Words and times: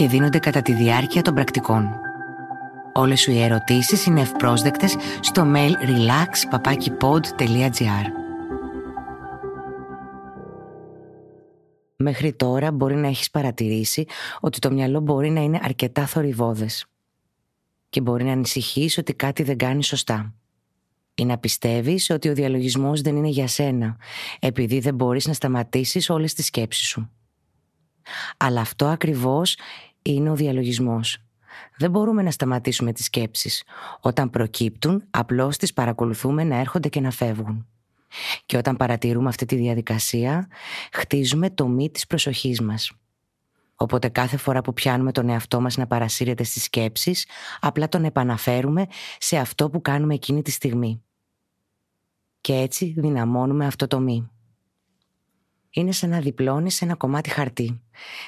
και 0.00 0.08
δίνονται 0.08 0.38
κατά 0.38 0.62
τη 0.62 0.72
διάρκεια 0.72 1.22
των 1.22 1.34
πρακτικών. 1.34 2.00
Όλες 2.92 3.20
σου 3.20 3.30
οι 3.30 3.42
ερωτήσεις 3.42 4.06
είναι 4.06 4.20
ευπρόσδεκτες 4.20 4.96
στο 5.20 5.52
mail 5.54 5.70
relax.papakipod.gr 5.70 8.06
Μέχρι 11.96 12.32
τώρα 12.32 12.72
μπορεί 12.72 12.94
να 12.94 13.06
έχεις 13.06 13.30
παρατηρήσει 13.30 14.06
ότι 14.40 14.58
το 14.58 14.70
μυαλό 14.70 15.00
μπορεί 15.00 15.30
να 15.30 15.40
είναι 15.40 15.60
αρκετά 15.62 16.06
θορυβόδες 16.06 16.86
και 17.88 18.00
μπορεί 18.00 18.24
να 18.24 18.32
ανησυχείς 18.32 18.98
ότι 18.98 19.14
κάτι 19.14 19.42
δεν 19.42 19.56
κάνει 19.56 19.84
σωστά 19.84 20.34
ή 21.14 21.24
να 21.24 21.38
πιστεύεις 21.38 22.10
ότι 22.10 22.28
ο 22.28 22.34
διαλογισμός 22.34 23.00
δεν 23.00 23.16
είναι 23.16 23.28
για 23.28 23.46
σένα 23.46 23.96
επειδή 24.38 24.80
δεν 24.80 24.94
μπορείς 24.94 25.26
να 25.26 25.32
σταματήσεις 25.32 26.10
όλες 26.10 26.34
τις 26.34 26.46
σκέψεις 26.46 26.86
σου. 26.86 27.10
Αλλά 28.36 28.60
αυτό 28.60 28.86
ακριβώς 28.86 29.56
είναι 30.02 30.30
ο 30.30 30.34
διαλογισμός. 30.34 31.18
Δεν 31.76 31.90
μπορούμε 31.90 32.22
να 32.22 32.30
σταματήσουμε 32.30 32.92
τις 32.92 33.04
σκέψεις. 33.04 33.64
Όταν 34.00 34.30
προκύπτουν, 34.30 35.04
απλώς 35.10 35.56
τις 35.56 35.72
παρακολουθούμε 35.72 36.44
να 36.44 36.56
έρχονται 36.56 36.88
και 36.88 37.00
να 37.00 37.10
φεύγουν. 37.10 37.66
Και 38.46 38.56
όταν 38.56 38.76
παρατηρούμε 38.76 39.28
αυτή 39.28 39.44
τη 39.44 39.56
διαδικασία, 39.56 40.48
χτίζουμε 40.92 41.50
το 41.50 41.68
μη 41.68 41.90
της 41.90 42.06
προσοχής 42.06 42.60
μας. 42.60 42.92
Οπότε 43.74 44.08
κάθε 44.08 44.36
φορά 44.36 44.60
που 44.60 44.72
πιάνουμε 44.72 45.12
τον 45.12 45.28
εαυτό 45.28 45.60
μας 45.60 45.76
να 45.76 45.86
παρασύρεται 45.86 46.44
στις 46.44 46.62
σκέψεις, 46.62 47.26
απλά 47.60 47.88
τον 47.88 48.04
επαναφέρουμε 48.04 48.86
σε 49.18 49.36
αυτό 49.36 49.70
που 49.70 49.82
κάνουμε 49.82 50.14
εκείνη 50.14 50.42
τη 50.42 50.50
στιγμή. 50.50 51.02
Και 52.40 52.54
έτσι 52.54 52.94
δυναμώνουμε 52.96 53.66
αυτό 53.66 53.86
το 53.86 54.00
μη 54.00 54.30
είναι 55.70 55.92
σαν 55.92 56.10
να 56.10 56.20
διπλώνεις 56.20 56.82
ένα 56.82 56.94
κομμάτι 56.94 57.30
χαρτί. 57.30 57.80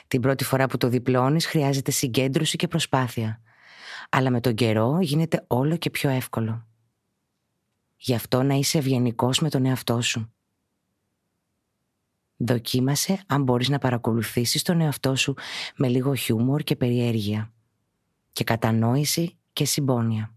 Την 0.07 0.21
πρώτη 0.21 0.45
φορά 0.45 0.67
που 0.67 0.77
το 0.77 0.89
διπλώνεις 0.89 1.47
χρειάζεται 1.47 1.91
συγκέντρωση 1.91 2.57
και 2.57 2.69
προσπάθεια. 2.69 3.41
Αλλά 4.11 4.31
με 4.31 4.41
τον 4.41 4.55
καιρό 4.55 4.99
γίνεται 5.01 5.45
όλο 5.47 5.77
και 5.77 5.91
πιο 5.91 6.11
εύκολο. 6.11 6.67
Γι' 7.97 8.15
αυτό 8.15 8.43
να 8.43 8.55
είσαι 8.55 8.79
ευγενικός 8.79 9.41
με 9.41 9.49
τον 9.49 9.65
εαυτό 9.65 10.01
σου. 10.01 10.33
Δοκίμασε 12.37 13.23
αν 13.27 13.43
μπορείς 13.43 13.69
να 13.69 13.79
παρακολουθήσεις 13.79 14.63
τον 14.63 14.81
εαυτό 14.81 15.17
σου 15.17 15.35
με 15.77 15.89
λίγο 15.89 16.15
χιούμορ 16.15 16.63
και 16.63 16.77
περιέργεια 16.77 17.53
και 18.33 18.45
κατανόηση 18.45 19.37
και 19.53 19.65
συμπόνια. 19.65 20.35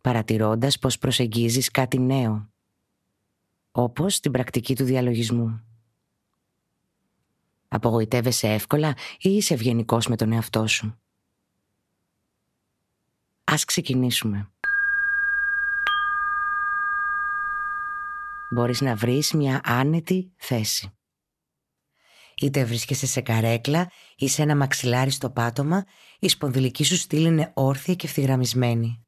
Παρατηρώντας 0.00 0.78
πως 0.78 0.98
προσεγγίζεις 0.98 1.70
κάτι 1.70 1.98
νέο 1.98 2.48
όπως 3.76 4.20
την 4.20 4.32
πρακτική 4.32 4.74
του 4.74 4.84
διαλογισμού. 4.84 5.60
Απογοητεύεσαι 7.68 8.48
εύκολα 8.48 8.96
ή 9.18 9.30
είσαι 9.36 9.54
ευγενικός 9.54 10.06
με 10.06 10.16
τον 10.16 10.32
εαυτό 10.32 10.66
σου. 10.66 10.98
Ας 13.44 13.64
ξεκινήσουμε. 13.64 14.48
Μπορείς 18.50 18.80
να 18.80 18.94
βρεις 18.94 19.32
μια 19.32 19.60
άνετη 19.64 20.32
θέση. 20.36 20.92
Είτε 22.34 22.64
βρίσκεσαι 22.64 23.06
σε 23.06 23.20
καρέκλα 23.20 23.90
ή 24.16 24.28
σε 24.28 24.42
ένα 24.42 24.56
μαξιλάρι 24.56 25.10
στο 25.10 25.30
πάτωμα, 25.30 25.84
η 26.18 26.28
σπονδυλική 26.28 26.84
σου 26.84 26.96
στήλη 26.96 27.26
είναι 27.26 27.50
όρθια 27.54 27.94
και 27.94 28.06
ευθυγραμμισμένη. 28.06 29.04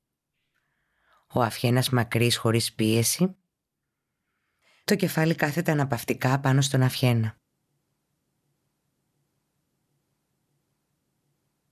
Ο 1.32 1.42
αφιένας 1.42 1.90
μακρύς 1.90 2.36
χωρίς 2.36 2.74
πίεση 2.74 3.36
το 4.86 4.94
κεφάλι 4.94 5.34
κάθεται 5.34 5.70
αναπαυτικά 5.70 6.40
πάνω 6.40 6.60
στον 6.60 6.82
αφιένα. 6.82 7.36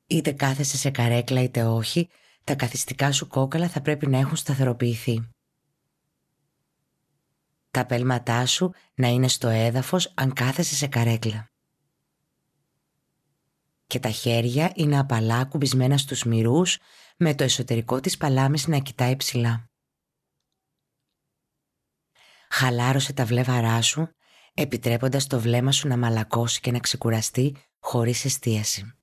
Είτε 0.07 0.33
κάθεσαι 0.33 0.77
σε 0.77 0.91
καρέκλα 0.91 1.43
είτε 1.43 1.65
όχι, 1.65 2.09
τα 2.45 2.55
καθιστικά 2.55 3.13
σου 3.13 3.27
κόκαλα 3.27 3.69
θα 3.69 3.81
πρέπει 3.81 4.07
να 4.07 4.19
έχουν 4.19 4.37
σταθεροποιηθεί. 4.37 5.31
Τα 7.71 7.87
πέλματά 7.87 8.47
σου 8.47 8.73
να 8.95 9.09
είναι 9.09 9.29
στο 9.29 9.49
έδαφος 9.49 10.13
αν 10.15 10.33
κάθεσαι 10.33 10.75
σε 10.75 10.87
καρέκλα. 10.87 11.51
Και 13.87 13.99
τα 13.99 14.11
χέρια 14.11 14.73
είναι 14.75 14.99
απαλά 14.99 15.45
κουμπισμένα 15.45 15.99
στους 15.99 16.25
μυρούς 16.25 16.79
με 17.17 17.35
το 17.35 17.45
εσωτερικό 17.45 18.01
της 18.01 18.17
παλάμης 18.17 18.67
να 18.67 18.79
κοιτάει 18.79 19.17
ψηλά. 19.17 19.69
Χαλάρωσε 22.57 23.13
τα 23.13 23.25
βλέμαρά 23.25 23.83
σου, 23.83 24.09
επιτρέποντας 24.55 25.27
το 25.27 25.41
βλέμμα 25.41 25.73
σου 25.73 25.89
να 25.89 25.97
μαλακώσει 25.97 26.61
και 26.61 26.71
να 26.71 26.79
ξεκουραστεί 26.79 27.57
χωρίς 27.79 28.25
εστίαση. 28.25 28.95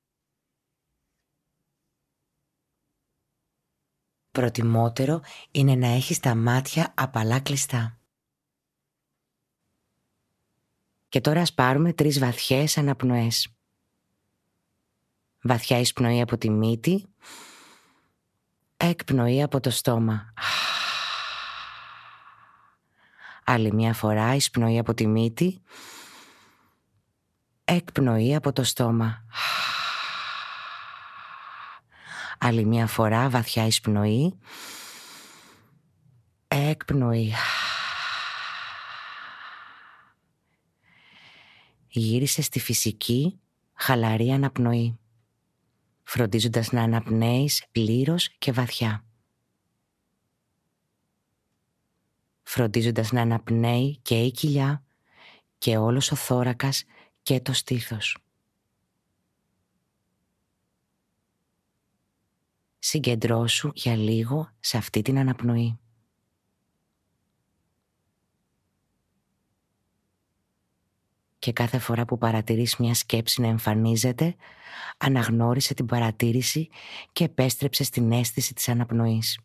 Προτιμότερο 4.31 5.22
είναι 5.51 5.75
να 5.75 5.88
έχεις 5.88 6.19
τα 6.19 6.35
μάτια 6.35 6.94
απαλά 6.97 7.39
κλειστά. 7.39 8.00
Και 11.09 11.22
τώρα 11.22 11.41
ας 11.41 11.53
πάρουμε 11.53 11.94
τρεις 11.94 12.19
βαθιές 12.19 12.78
αναπνοές. 12.78 13.56
Βαθιά 15.41 15.79
εισπνοή 15.79 16.22
από 16.22 16.38
τη 16.38 16.50
μύτη, 16.50 17.06
εκπνοή 18.78 19.41
από 19.41 19.59
το 19.59 19.69
στόμα. 19.69 20.33
Άλλη 23.44 23.74
μια 23.74 23.94
φορά 23.94 24.35
εισπνοή 24.35 24.79
από 24.79 24.94
τη 24.94 25.07
μύτη. 25.07 25.62
Εκπνοή 27.63 28.35
από 28.35 28.53
το 28.53 28.63
στόμα. 28.63 29.25
Άλλη 32.38 32.66
μια 32.66 32.88
φορά 32.88 33.30
βαθιά 33.30 33.66
εισπνοή. 33.66 34.40
Εκπνοή. 36.47 37.34
Γύρισε 41.88 42.41
στη 42.41 42.59
φυσική, 42.59 43.40
χαλαρή 43.74 44.31
αναπνοή, 44.31 45.00
φροντίζοντας 46.03 46.72
να 46.72 46.84
αναπνέεις 46.84 47.66
πλήρως 47.72 48.30
και 48.38 48.51
βαθιά. 48.51 49.03
Φροντίζοντας 52.51 53.12
να 53.12 53.22
αναπνέει 53.22 53.97
και 54.01 54.23
η 54.23 54.31
κοιλιά 54.31 54.84
και 55.57 55.78
όλος 55.78 56.12
ο 56.12 56.16
θώρακας 56.16 56.84
και 57.22 57.39
το 57.39 57.53
στήθος. 57.53 58.17
Συγκεντρώσου 62.79 63.72
για 63.73 63.95
λίγο 63.95 64.51
σε 64.59 64.78
αυτή 64.78 65.01
την 65.01 65.17
αναπνοή. 65.17 65.79
Και 71.39 71.51
κάθε 71.53 71.79
φορά 71.79 72.06
που 72.06 72.18
παρατηρείς 72.18 72.78
μια 72.78 72.94
σκέψη 72.94 73.41
να 73.41 73.47
εμφανίζεται, 73.47 74.35
αναγνώρισε 74.97 75.73
την 75.73 75.85
παρατήρηση 75.85 76.69
και 77.12 77.24
επέστρεψε 77.24 77.83
στην 77.83 78.12
αίσθηση 78.12 78.54
της 78.54 78.69
αναπνοής 78.69 79.39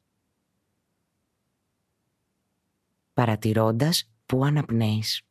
παρατηρώντας 3.16 4.10
που 4.26 4.44
αναπνέεις. 4.44 5.25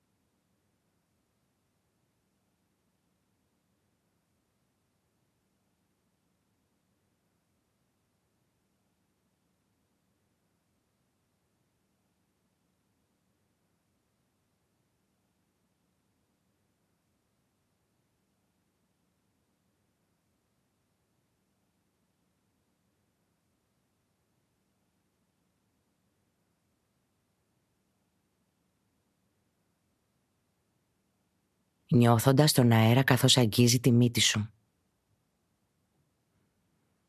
Νιώθοντας 31.96 32.52
τον 32.52 32.72
αέρα 32.72 33.04
καθώς 33.04 33.38
αγγίζει 33.38 33.80
τη 33.80 33.92
μύτη 33.92 34.20
σου. 34.20 34.50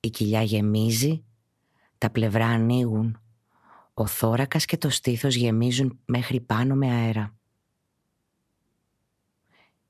Η 0.01 0.11
κοιλιά 0.11 0.43
γεμίζει, 0.43 1.25
τα 1.99 2.11
πλευρά 2.11 2.47
ανοίγουν. 2.47 3.21
Ο 3.95 4.07
θώρακας 4.07 4.65
και 4.65 4.77
το 4.77 4.91
στήθος 4.91 5.35
γεμίζουν 5.35 5.99
μέχρι 6.05 6.41
πάνω 6.41 6.75
με 6.75 6.91
αέρα. 6.91 7.37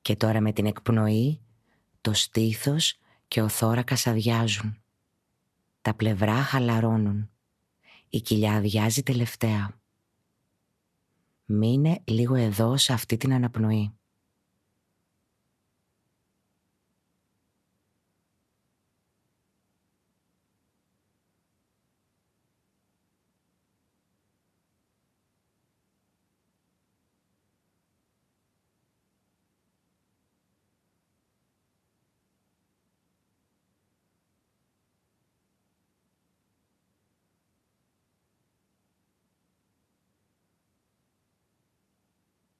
Και 0.01 0.15
τώρα 0.15 0.41
με 0.41 0.53
την 0.53 0.65
εκπνοή, 0.65 1.41
το 2.01 2.13
στήθος 2.13 2.97
και 3.27 3.41
ο 3.41 3.47
θώρακας 3.47 4.07
αδειάζουν. 4.07 4.77
Τα 5.81 5.93
πλευρά 5.93 6.43
χαλαρώνουν. 6.43 7.29
Η 8.09 8.21
κοιλιά 8.21 8.53
αδειάζει 8.53 9.03
τελευταία. 9.03 9.79
Μείνε 11.45 12.01
λίγο 12.03 12.35
εδώ 12.35 12.77
σε 12.77 12.93
αυτή 12.93 13.17
την 13.17 13.33
αναπνοή. 13.33 13.96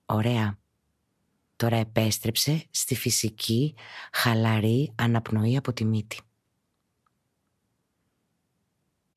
Ωραία. 0.09 0.57
Τώρα 1.55 1.75
επέστρεψε 1.75 2.65
στη 2.69 2.95
φυσική, 2.95 3.75
χαλαρή 4.11 4.93
αναπνοή 4.95 5.57
από 5.57 5.73
τη 5.73 5.85
μύτη. 5.85 6.19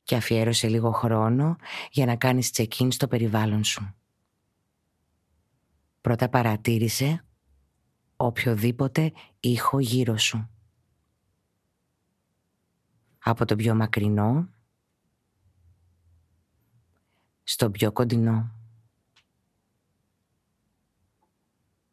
Και 0.03 0.17
αφιέρωσε 0.17 0.69
λίγο 0.69 0.91
χρόνο 0.91 1.57
για 1.91 2.07
να 2.07 2.17
κάνεις 2.17 2.51
check-in 2.55 2.89
στο 2.91 3.09
περιβάλλον 3.09 3.65
σου. 3.65 3.95
Πρώτα 6.01 6.29
παρατήρησε 6.29 7.25
οποιοδήποτε 8.17 9.13
ήχο 9.41 9.81
γύρω 9.81 10.17
σου. 10.17 10.51
Από 13.19 13.45
το 13.45 13.57
πιο 13.57 13.75
μακρινό 13.75 14.49
στο 17.43 17.71
πιο 17.71 17.93
κοντινό. 17.93 18.60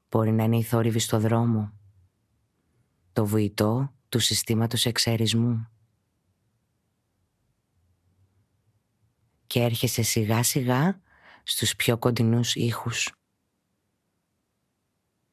Μπορεί 0.10 0.32
να 0.32 0.44
είναι 0.44 0.58
η 0.58 0.64
θόρυβη 0.64 1.00
στο 1.00 1.20
δρόμο, 1.20 1.74
το 3.14 3.26
βουητό 3.26 3.94
του 4.10 4.20
συστήματος 4.20 4.86
εξαιρισμού. 4.86 5.68
Και 9.48 9.60
έρχεσαι 9.60 10.02
σιγά 10.02 10.44
σιγά 10.44 11.02
στους 11.44 11.76
πιο 11.76 11.98
κοντινούς 11.98 12.56
ήχους. 12.56 13.12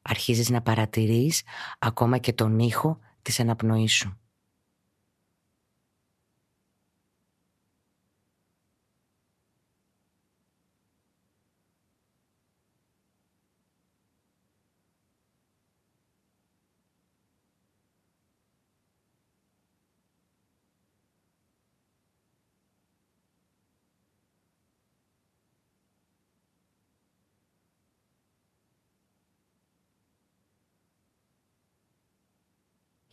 Αρχίζεις 0.01 0.49
να 0.49 0.61
παρατηρείς 0.61 1.43
ακόμα 1.79 2.17
και 2.17 2.33
τον 2.33 2.59
ήχο 2.59 2.99
της 3.21 3.39
αναπνοής 3.39 3.93
σου. 3.93 4.19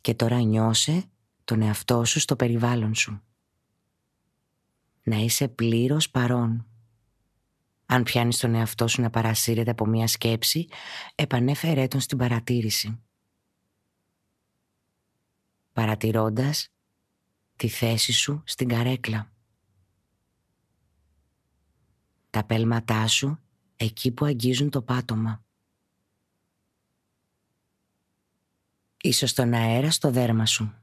Και 0.02 0.14
τώρα 0.14 0.38
νιώσε 0.40 1.04
τον 1.44 1.62
εαυτό 1.62 2.04
σου 2.04 2.20
στο 2.20 2.36
περιβάλλον 2.36 2.94
σου. 2.94 3.22
Να 5.02 5.16
είσαι 5.16 5.48
πλήρως 5.48 6.10
παρόν. 6.10 6.66
Αν 7.86 8.02
πιάνεις 8.02 8.38
τον 8.38 8.54
εαυτό 8.54 8.88
σου 8.88 9.00
να 9.00 9.10
παρασύρεται 9.10 9.70
από 9.70 9.86
μία 9.86 10.06
σκέψη, 10.06 10.68
επανέφερε 11.14 11.88
τον 11.88 12.00
στην 12.00 12.18
παρατήρηση. 12.18 13.02
Παρατηρώντας 15.72 16.68
τη 17.56 17.68
θέση 17.68 18.12
σου 18.12 18.42
στην 18.46 18.68
καρέκλα. 18.68 19.32
Τα 22.30 22.44
πέλματά 22.44 23.06
σου 23.06 23.38
εκεί 23.76 24.10
που 24.10 24.24
αγγίζουν 24.24 24.70
το 24.70 24.82
πάτωμα. 24.82 25.44
Ίσως 29.02 29.32
τον 29.32 29.52
αέρα 29.52 29.90
στο 29.90 30.10
δέρμα 30.10 30.46
σου. 30.46 30.81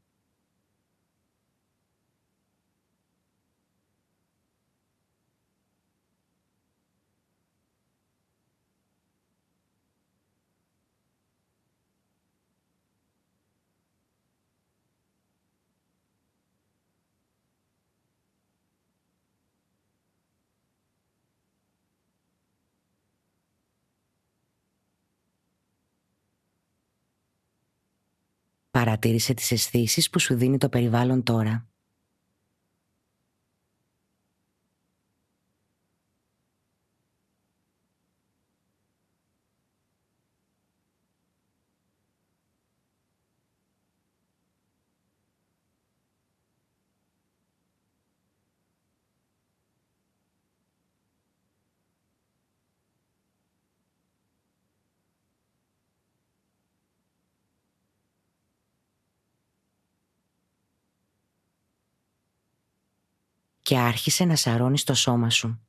Παρατήρησε 28.79 29.33
τις 29.33 29.51
αισθήσεις 29.51 30.09
που 30.09 30.19
σου 30.19 30.35
δίνει 30.35 30.57
το 30.57 30.69
περιβάλλον 30.69 31.23
τώρα. 31.23 31.67
Και 63.69 63.79
άρχισε 63.79 64.25
να 64.25 64.35
σαρώνει 64.35 64.79
το 64.79 64.93
σώμα 64.93 65.29
σου. 65.29 65.59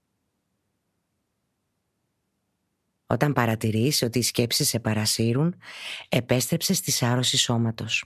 Όταν 3.06 3.32
παρατηρείς 3.32 4.02
ότι 4.02 4.18
οι 4.18 4.22
σκέψεις 4.22 4.68
σε 4.68 4.80
παρασύρουν, 4.80 5.54
επέστρεψε 6.08 6.74
στη 6.74 6.90
σάρωση 6.90 7.36
σώματος. 7.36 8.04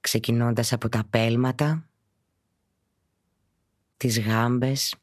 Ξεκινώντας 0.00 0.72
από 0.72 0.88
τα 0.88 1.04
πέλματα, 1.10 1.88
τις 3.96 4.20
γάμπες, 4.20 4.94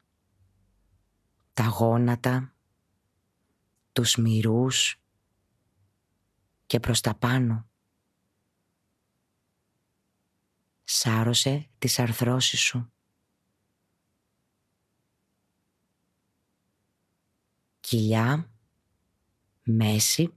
τα 1.54 1.64
γόνατα, 1.64 2.54
τους 3.92 4.16
μυρούς 4.16 5.02
και 6.66 6.80
προς 6.80 7.02
τα 7.02 7.16
πάνω. 7.16 7.68
Σάρωσε 10.84 11.70
τις 11.78 12.00
αρθρώσεις 12.00 12.60
σου. 12.60 12.92
Κοιλιά, 17.80 18.52
μέση 19.64 20.34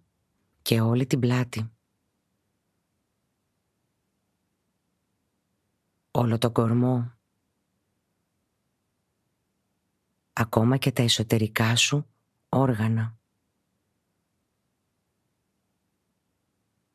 και 0.62 0.81
όλη 0.81 1.07
την 1.07 1.21
πλάτη. 1.21 1.71
Όλο 6.11 6.38
το 6.38 6.50
κορμό. 6.50 7.12
Ακόμα 10.33 10.76
και 10.76 10.93
τα 10.93 11.03
εσωτερικά 11.03 11.76
σου 11.76 12.07
όργανα. 12.49 13.19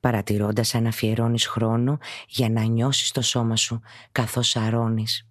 Παρατηρώντας 0.01 0.75
αν 0.75 0.88
αφιερώνεις 0.88 1.48
χρόνο 1.48 1.98
για 2.27 2.50
να 2.50 2.63
νιώσεις 2.63 3.12
το 3.12 3.22
σώμα 3.22 3.55
σου 3.55 3.81
καθώς 4.12 4.50
σαρώνεις. 4.50 5.25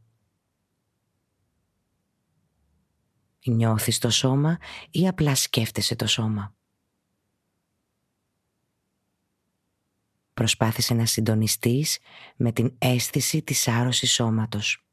Νιώθεις 3.45 3.99
το 3.99 4.11
σώμα 4.11 4.59
ή 4.91 5.09
απλά 5.09 5.35
σκέφτεσαι 5.35 5.97
το 5.97 6.07
σώμα; 6.07 6.55
προσπάθησε 10.35 10.95
να 10.95 11.07
συντονιστείς 11.07 11.99
με 12.37 12.53
την 12.53 12.75
αίσθηση 12.79 13.43
της 13.43 13.69
άρρωσης 13.69 14.13
σώματος. 14.13 14.90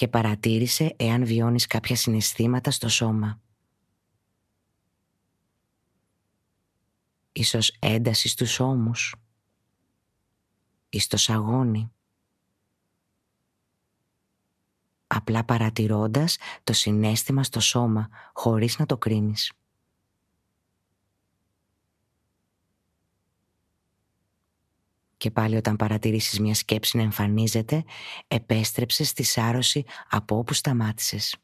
Και 0.00 0.08
παρατήρησε 0.08 0.94
εάν 0.98 1.24
βιώνεις 1.24 1.66
κάποια 1.66 1.96
συναισθήματα 1.96 2.70
στο 2.70 2.88
σώμα. 2.88 3.40
Ίσως 7.32 7.76
ένταση 7.78 8.28
στους 8.28 8.60
ώμους 8.60 9.14
ή 10.88 10.98
στο 10.98 11.16
σαγόνι. 11.16 11.90
Απλά 15.06 15.44
παρατηρώντας 15.44 16.36
το 16.64 16.72
συνέστημα 16.72 17.42
στο 17.42 17.60
σώμα 17.60 18.08
χωρίς 18.32 18.78
να 18.78 18.86
το 18.86 18.98
κρίνεις. 18.98 19.52
Και 25.20 25.30
πάλι 25.30 25.56
όταν 25.56 25.76
παρατηρήσεις 25.76 26.40
μια 26.40 26.54
σκέψη 26.54 26.96
να 26.96 27.02
εμφανίζεται, 27.02 27.84
επέστρεψες 28.28 29.08
στη 29.08 29.22
σάρωση 29.22 29.84
από 30.08 30.36
όπου 30.36 30.54
σταμάτησες. 30.54 31.36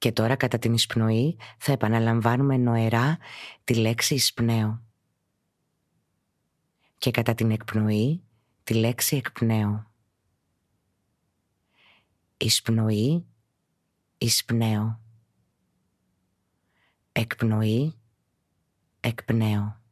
Και 0.00 0.12
τώρα 0.12 0.36
κατά 0.36 0.58
την 0.58 0.72
εισπνοή 0.72 1.38
θα 1.58 1.72
επαναλαμβάνουμε 1.72 2.56
νοερά 2.56 3.18
τη 3.64 3.74
λέξη 3.74 4.14
εισπνέω. 4.14 4.82
Και 6.98 7.10
κατά 7.10 7.34
την 7.34 7.50
εκπνοή 7.50 8.24
τη 8.62 8.74
λέξη 8.74 9.16
εκπνέω. 9.16 9.92
Εισπνοή, 12.36 13.26
εισπνέω. 14.18 15.00
Εκπνοή, 17.12 17.94
εκπνέω. 19.00 19.82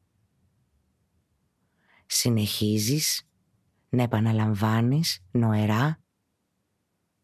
Συνεχίζεις 2.07 3.29
να 3.89 4.03
επαναλαμβάνεις 4.03 5.25
νοερά 5.31 6.03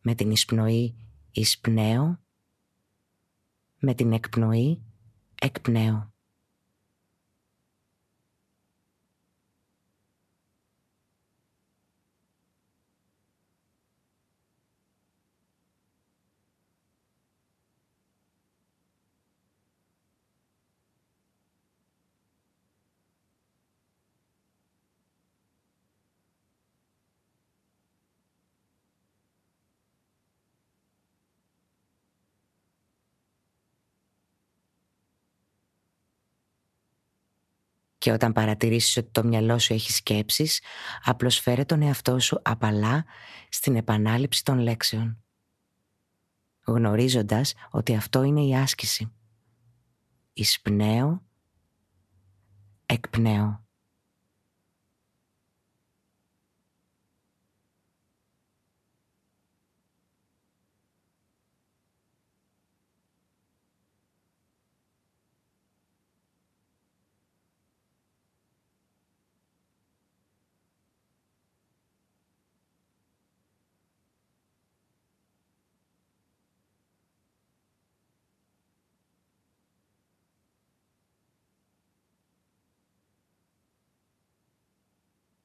με 0.00 0.14
την 0.14 0.30
εισπνοή 0.30 1.08
εισπνέω 1.30 2.23
με 3.84 3.94
την 3.94 4.12
εκπνοή 4.12 4.82
εκπνέω. 5.40 6.13
Και 38.04 38.12
όταν 38.12 38.32
παρατηρήσεις 38.32 38.96
ότι 38.96 39.08
το 39.10 39.24
μυαλό 39.24 39.58
σου 39.58 39.72
έχει 39.72 39.92
σκέψεις, 39.92 40.62
απλώς 41.02 41.38
φέρε 41.38 41.64
τον 41.64 41.82
εαυτό 41.82 42.18
σου 42.18 42.40
απαλά 42.42 43.04
στην 43.48 43.76
επανάληψη 43.76 44.44
των 44.44 44.58
λέξεων. 44.58 45.22
Γνωρίζοντας 46.66 47.54
ότι 47.70 47.94
αυτό 47.94 48.22
είναι 48.22 48.40
η 48.40 48.56
άσκηση. 48.56 49.12
Εισπνέω, 50.32 51.22
εκπνέω. 52.86 53.63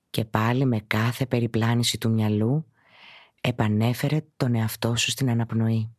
Και 0.10 0.26
πάλι 0.26 0.66
με 0.66 0.80
κάθε 0.80 1.26
περιπλάνηση 1.26 1.98
του 1.98 2.10
μυαλού 2.10 2.66
επανέφερε 3.42 4.26
τον 4.38 4.56
εαυτό 4.56 4.96
σου 4.96 5.12
στην 5.12 5.30
αναπνοή. 5.30 5.94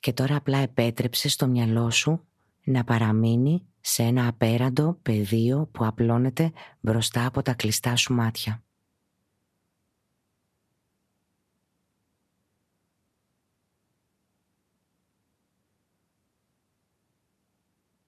Και 0.00 0.12
τώρα 0.12 0.36
απλά 0.36 0.58
επέτρεψε 0.58 1.28
στο 1.28 1.46
μυαλό 1.46 1.90
σου 1.90 2.26
να 2.64 2.84
παραμείνει 2.84 3.66
σε 3.86 4.02
ένα 4.02 4.28
απέραντο 4.28 4.98
πεδίο 5.02 5.66
που 5.72 5.84
απλώνεται 5.84 6.52
μπροστά 6.80 7.26
από 7.26 7.42
τα 7.42 7.54
κλειστά 7.54 7.96
σου 7.96 8.14
μάτια. 8.14 8.62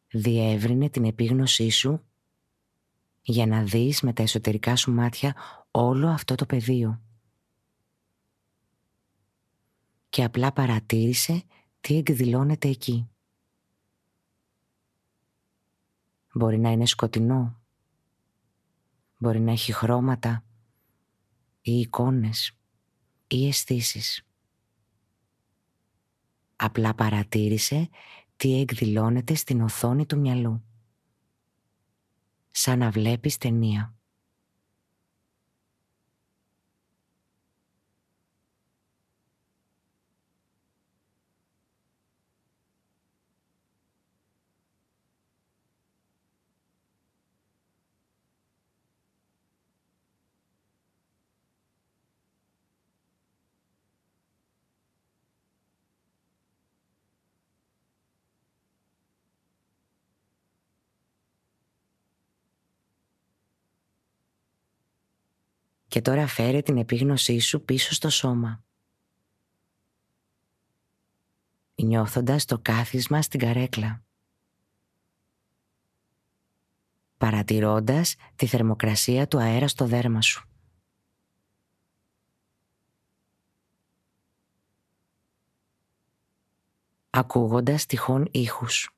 Διεύρυνε 0.09 0.91
την 0.91 1.05
επίγνωσή 1.05 1.71
σου 1.71 2.05
για 3.23 3.47
να 3.47 3.63
δεις 3.63 4.01
με 4.01 4.13
τα 4.13 4.23
εσωτερικά 4.23 4.77
σου 4.77 4.93
μάτια 4.93 5.37
όλο 5.71 6.09
αυτό 6.09 6.35
το 6.35 6.47
πεδίο. 6.47 7.01
Και 10.09 10.25
απλά 10.25 10.53
παρατήρησε 10.53 11.43
τι 11.81 11.97
εκδηλώνεται 11.97 12.69
εκεί. 12.69 13.11
Μπορεί 16.37 16.59
να 16.59 16.71
είναι 16.71 16.87
σκοτεινό. 16.87 17.61
Μπορεί 19.19 19.41
να 19.41 19.53
έχει 19.53 19.73
χρώματα 19.73 20.45
ή 21.61 21.81
εικόνες 21.81 22.59
ή 23.27 23.47
αισθήσεις. 23.49 24.27
Απλά 26.57 26.95
παρατήρησε 26.95 27.89
τι 28.37 28.61
εκδηλώνεται 28.61 29.35
στην 29.35 29.61
οθόνη 29.61 30.07
του 30.07 30.19
μυαλού. 30.19 30.65
Σαν 32.51 32.79
να 32.79 32.91
βλέπεις 32.91 33.39
ταινία. 33.39 33.96
Και 65.97 66.03
τώρα 66.03 66.27
φέρε 66.27 66.63
την 66.63 66.77
επίγνωσή 66.77 67.39
σου 67.39 67.65
πίσω 67.65 67.95
στο 67.95 68.11
σώμα. 68.11 68.65
Νιώθοντας 71.75 72.45
το 72.45 72.59
κάθισμα 72.59 73.23
στην 73.23 73.41
καρέκλα. 73.41 74.05
Παρατηρώντας 77.17 78.17
τη 78.37 78.47
θερμοκρασία 78.47 79.29
του 79.29 79.39
αέρα 79.39 79.69
στο 79.69 79.87
δέρμα 79.87 80.21
σου. 80.23 80.49
Ακούγοντας 87.11 87.87
τυχόν 87.87 88.29
ήχους. 88.31 88.96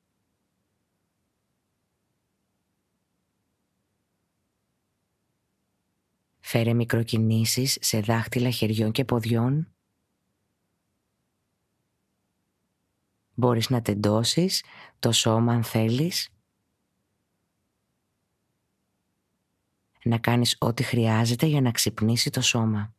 Φέρε 6.51 6.73
μικροκινήσεις 6.73 7.77
σε 7.81 7.99
δάχτυλα 7.99 8.49
χεριών 8.49 8.91
και 8.91 9.05
ποδιών. 9.05 9.73
Μπορείς 13.33 13.69
να 13.69 13.81
τεντώσεις 13.81 14.63
το 14.99 15.11
σώμα 15.11 15.53
αν 15.53 15.63
θέλεις. 15.63 16.29
Να 20.03 20.17
κάνεις 20.17 20.55
ό,τι 20.59 20.83
χρειάζεται 20.83 21.45
για 21.45 21.61
να 21.61 21.71
ξυπνήσει 21.71 22.29
το 22.29 22.41
σώμα. 22.41 22.93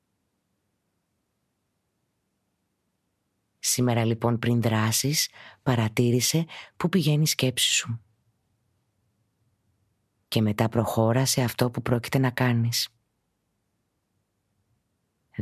Σήμερα 3.59 4.05
λοιπόν 4.05 4.39
πριν 4.39 4.61
δράσεις, 4.61 5.31
παρατήρησε 5.63 6.47
πού 6.77 6.89
πηγαίνει 6.89 7.23
η 7.23 7.27
σκέψη 7.27 7.73
σου. 7.73 8.01
Και 10.29 10.41
μετά 10.43 10.69
προχώρα 10.69 11.27
σε 11.27 11.43
αυτό 11.43 11.71
που 11.71 11.83
πρόκειται 11.83 12.19
να 12.19 12.31
κάνεις. 12.31 12.89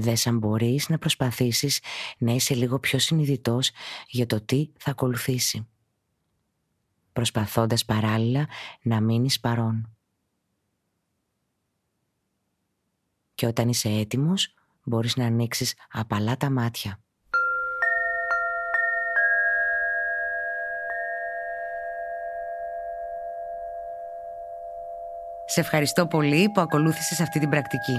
Δες 0.00 0.26
αν 0.26 0.38
μπορείς 0.38 0.88
να 0.88 0.98
προσπαθήσεις 0.98 1.80
να 2.18 2.32
είσαι 2.32 2.54
λίγο 2.54 2.78
πιο 2.78 2.98
συνειδητός 2.98 3.70
για 4.08 4.26
το 4.26 4.40
τι 4.40 4.70
θα 4.78 4.90
ακολουθήσει. 4.90 5.66
Προσπαθώντας 7.12 7.84
παράλληλα 7.84 8.48
να 8.82 9.00
μείνεις 9.00 9.40
παρόν. 9.40 9.96
Και 13.34 13.46
όταν 13.46 13.68
είσαι 13.68 13.88
έτοιμος, 13.88 14.54
μπορείς 14.82 15.16
να 15.16 15.26
ανοίξεις 15.26 15.74
απαλά 15.90 16.36
τα 16.36 16.50
μάτια. 16.50 17.00
Σε 25.46 25.60
ευχαριστώ 25.60 26.06
πολύ 26.06 26.50
που 26.50 26.60
ακολούθησες 26.60 27.20
αυτή 27.20 27.38
την 27.38 27.48
πρακτική. 27.48 27.98